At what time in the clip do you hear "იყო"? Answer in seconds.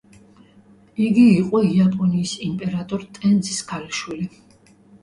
1.33-1.61